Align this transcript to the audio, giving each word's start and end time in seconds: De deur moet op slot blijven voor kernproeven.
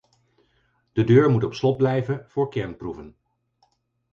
De 0.91 1.03
deur 1.03 1.29
moet 1.29 1.43
op 1.43 1.53
slot 1.53 1.77
blijven 1.77 2.25
voor 2.27 2.49
kernproeven. 2.49 3.15